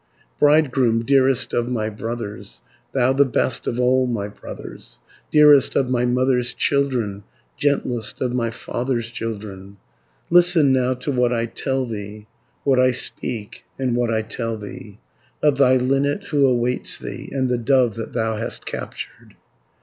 [0.39, 2.61] "Bridegroom, dearest of my brothers,
[2.91, 4.97] Thou the best of all my brothers,
[5.29, 7.23] Dearest of my mother's children,
[7.55, 9.77] Gentlest of my father's children,
[10.31, 12.25] Listen now to what I tell thee,
[12.63, 14.97] What I speak and what I tell thee,
[15.43, 19.35] 10 Of thy linnet who awaits thee, And the dove that thou hast captured.